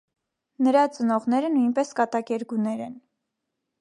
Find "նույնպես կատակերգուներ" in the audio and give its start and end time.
1.57-2.83